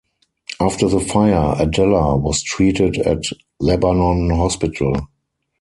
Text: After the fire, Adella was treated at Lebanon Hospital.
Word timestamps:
After 0.59 0.87
the 0.89 0.99
fire, 0.99 1.53
Adella 1.63 2.19
was 2.19 2.41
treated 2.41 2.97
at 2.97 3.21
Lebanon 3.59 4.31
Hospital. 4.31 4.97